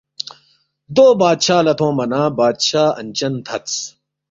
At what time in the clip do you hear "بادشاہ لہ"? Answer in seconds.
1.21-1.73